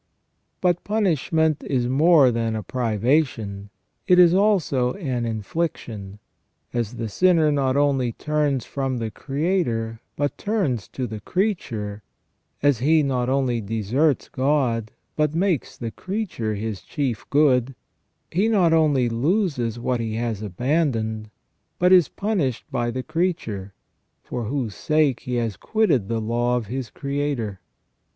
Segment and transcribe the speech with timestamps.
[0.63, 3.69] 245 But punishment is more than a privation,
[4.07, 6.17] it is also an infliction.
[6.73, 12.01] As the sinner not only turns from the Creator but turns to the creature,
[12.63, 17.75] as he not only deserts God but makes the creature his chief good,
[18.31, 21.29] he not only loses what he has abandoned,
[21.77, 23.75] but is punished by the creature,
[24.23, 27.59] for whose sake he has quitted the law of his Creator.